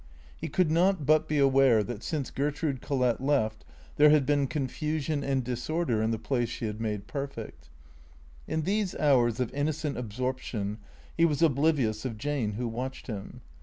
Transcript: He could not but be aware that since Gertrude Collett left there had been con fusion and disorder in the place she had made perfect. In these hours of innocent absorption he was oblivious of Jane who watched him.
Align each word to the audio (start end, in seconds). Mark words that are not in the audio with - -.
He 0.35 0.47
could 0.47 0.71
not 0.71 1.05
but 1.05 1.27
be 1.27 1.37
aware 1.37 1.83
that 1.83 2.01
since 2.01 2.31
Gertrude 2.31 2.81
Collett 2.81 3.21
left 3.21 3.63
there 3.97 4.09
had 4.09 4.25
been 4.25 4.47
con 4.47 4.67
fusion 4.67 5.21
and 5.23 5.43
disorder 5.43 6.01
in 6.01 6.09
the 6.09 6.17
place 6.17 6.49
she 6.49 6.65
had 6.65 6.81
made 6.81 7.05
perfect. 7.05 7.69
In 8.47 8.63
these 8.63 8.95
hours 8.95 9.39
of 9.39 9.53
innocent 9.53 9.99
absorption 9.99 10.79
he 11.15 11.23
was 11.25 11.43
oblivious 11.43 12.03
of 12.03 12.17
Jane 12.17 12.53
who 12.53 12.67
watched 12.67 13.05
him. 13.05 13.41